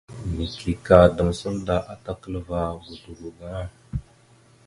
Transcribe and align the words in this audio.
Neke 0.35 0.71
ka 0.85 0.99
damsavda 1.15 1.75
atakalva 1.93 2.59
godogo 2.83 3.27
gaŋa. 3.37 3.63